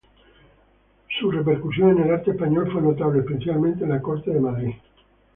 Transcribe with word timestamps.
Su 1.19 1.29
repercusión 1.29 1.91
en 1.91 2.05
el 2.05 2.11
arte 2.11 2.31
español 2.31 2.71
fue 2.71 2.81
notable, 2.81 3.19
especialmente 3.19 3.83
en 3.83 3.91
la 3.91 4.01
corte 4.01 4.31
de 4.31 4.39
Madrid. 4.39 4.73